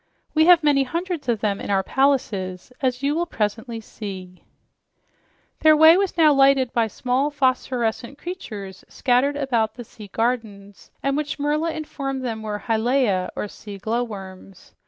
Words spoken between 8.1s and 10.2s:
creatures scattered about the sea